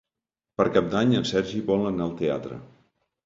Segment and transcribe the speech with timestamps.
[0.59, 2.57] Per Cap d'Any en Sergi vol anar al teatre.